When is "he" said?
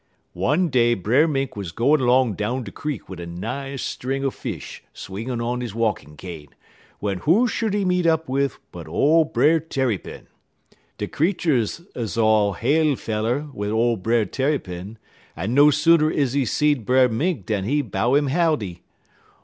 5.61-5.71, 7.75-7.85, 16.33-16.45, 17.65-17.83